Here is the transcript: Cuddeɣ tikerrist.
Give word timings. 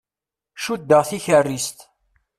Cuddeɣ 0.63 1.01
tikerrist. 1.09 1.79